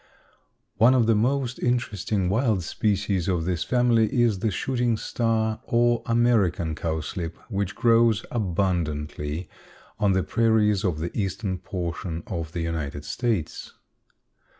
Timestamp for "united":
12.61-13.05